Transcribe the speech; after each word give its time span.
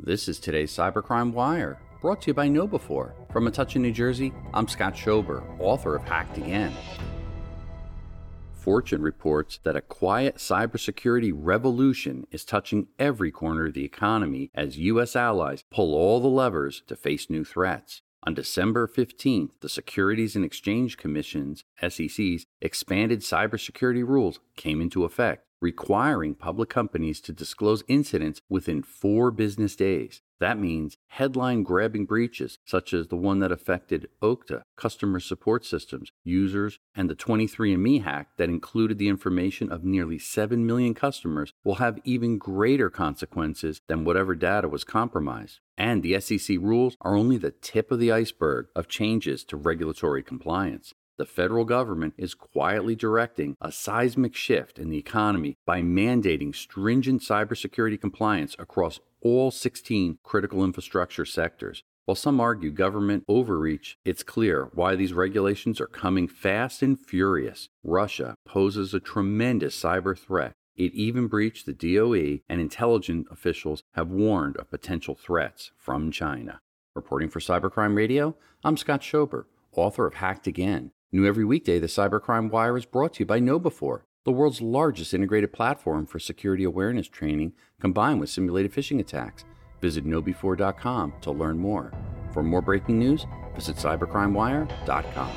This 0.00 0.28
is 0.28 0.38
today's 0.38 0.70
Cybercrime 0.70 1.32
Wire, 1.32 1.76
brought 2.00 2.22
to 2.22 2.28
you 2.28 2.34
by 2.34 2.48
KnowBe4. 2.48 3.32
From 3.32 3.44
Metuchen, 3.44 3.80
New 3.80 3.90
Jersey, 3.90 4.32
I'm 4.54 4.68
Scott 4.68 4.94
Schober, 4.94 5.42
author 5.58 5.96
of 5.96 6.04
Hacked 6.04 6.38
Again. 6.38 6.72
Fortune 8.52 9.02
reports 9.02 9.58
that 9.64 9.74
a 9.74 9.80
quiet 9.80 10.36
cybersecurity 10.36 11.32
revolution 11.34 12.28
is 12.30 12.44
touching 12.44 12.86
every 13.00 13.32
corner 13.32 13.66
of 13.66 13.74
the 13.74 13.84
economy 13.84 14.52
as 14.54 14.78
U.S. 14.78 15.16
allies 15.16 15.64
pull 15.68 15.96
all 15.96 16.20
the 16.20 16.28
levers 16.28 16.80
to 16.86 16.94
face 16.94 17.28
new 17.28 17.44
threats. 17.44 18.00
On 18.22 18.34
December 18.34 18.86
15th, 18.86 19.50
the 19.60 19.68
Securities 19.68 20.36
and 20.36 20.44
Exchange 20.44 20.96
Commission's 20.96 21.64
SEC's 21.80 22.46
expanded 22.60 23.22
cybersecurity 23.22 24.06
rules 24.06 24.38
came 24.54 24.80
into 24.80 25.02
effect, 25.02 25.47
requiring 25.60 26.34
public 26.34 26.68
companies 26.68 27.20
to 27.22 27.32
disclose 27.32 27.82
incidents 27.88 28.40
within 28.48 28.82
four 28.82 29.30
business 29.30 29.76
days. 29.76 30.22
That 30.40 30.58
means 30.58 30.96
headline 31.08 31.64
grabbing 31.64 32.06
breaches, 32.06 32.58
such 32.64 32.94
as 32.94 33.08
the 33.08 33.16
one 33.16 33.40
that 33.40 33.50
affected 33.50 34.08
Okta, 34.22 34.62
customer 34.76 35.18
support 35.18 35.64
systems, 35.64 36.10
users, 36.22 36.78
and 36.94 37.10
the 37.10 37.16
23andMe 37.16 38.04
hack 38.04 38.28
that 38.36 38.48
included 38.48 38.98
the 38.98 39.08
information 39.08 39.72
of 39.72 39.84
nearly 39.84 40.18
7 40.18 40.64
million 40.64 40.94
customers, 40.94 41.52
will 41.64 41.76
have 41.76 41.98
even 42.04 42.38
greater 42.38 42.88
consequences 42.88 43.80
than 43.88 44.04
whatever 44.04 44.36
data 44.36 44.68
was 44.68 44.84
compromised. 44.84 45.58
And 45.76 46.02
the 46.02 46.20
SEC 46.20 46.56
rules 46.60 46.96
are 47.00 47.16
only 47.16 47.36
the 47.36 47.50
tip 47.50 47.90
of 47.90 47.98
the 47.98 48.12
iceberg 48.12 48.66
of 48.76 48.88
changes 48.88 49.44
to 49.44 49.56
regulatory 49.56 50.22
compliance 50.22 50.94
the 51.18 51.26
federal 51.26 51.64
government 51.64 52.14
is 52.16 52.32
quietly 52.32 52.94
directing 52.94 53.56
a 53.60 53.72
seismic 53.72 54.36
shift 54.36 54.78
in 54.78 54.88
the 54.88 54.98
economy 54.98 55.56
by 55.66 55.82
mandating 55.82 56.54
stringent 56.54 57.20
cybersecurity 57.20 58.00
compliance 58.00 58.54
across 58.58 59.00
all 59.20 59.50
16 59.50 60.18
critical 60.22 60.64
infrastructure 60.64 61.24
sectors. 61.24 61.82
While 62.04 62.14
some 62.14 62.40
argue 62.40 62.70
government 62.70 63.24
overreach, 63.28 63.98
it's 64.04 64.22
clear 64.22 64.70
why 64.72 64.94
these 64.94 65.12
regulations 65.12 65.80
are 65.80 65.88
coming 65.88 66.28
fast 66.28 66.82
and 66.82 66.98
furious. 66.98 67.68
Russia 67.82 68.36
poses 68.46 68.94
a 68.94 69.00
tremendous 69.00 69.78
cyber 69.78 70.16
threat. 70.16 70.52
It 70.76 70.94
even 70.94 71.26
breached 71.26 71.66
the 71.66 71.72
DOE, 71.74 72.38
and 72.48 72.60
intelligence 72.60 73.26
officials 73.30 73.82
have 73.94 74.08
warned 74.08 74.56
of 74.56 74.70
potential 74.70 75.16
threats 75.16 75.72
from 75.76 76.12
China. 76.12 76.60
Reporting 76.94 77.28
for 77.28 77.40
Cybercrime 77.40 77.96
Radio, 77.96 78.36
I'm 78.62 78.76
Scott 78.76 79.02
Schober, 79.02 79.46
author 79.72 80.06
of 80.06 80.14
Hacked 80.14 80.46
Again 80.46 80.92
New 81.10 81.24
every 81.24 81.44
weekday, 81.44 81.78
the 81.78 81.86
Cybercrime 81.86 82.50
Wire 82.50 82.76
is 82.76 82.84
brought 82.84 83.14
to 83.14 83.20
you 83.20 83.26
by 83.26 83.40
KnowBe4, 83.40 84.02
the 84.24 84.30
world's 84.30 84.60
largest 84.60 85.14
integrated 85.14 85.54
platform 85.54 86.04
for 86.04 86.18
security 86.18 86.64
awareness 86.64 87.08
training 87.08 87.54
combined 87.80 88.20
with 88.20 88.28
simulated 88.28 88.74
phishing 88.74 89.00
attacks. 89.00 89.46
Visit 89.80 90.04
knowbe4.com 90.04 91.14
to 91.22 91.30
learn 91.30 91.58
more. 91.58 91.94
For 92.34 92.42
more 92.42 92.60
breaking 92.60 92.98
news, 92.98 93.24
visit 93.54 93.76
cybercrimewire.com. 93.76 95.30